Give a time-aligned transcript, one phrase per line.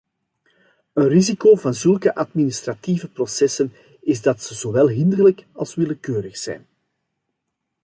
[0.93, 6.67] Een risico van zulke administratieve processen is dat ze zowel hinderlijk als willekeurig zijn.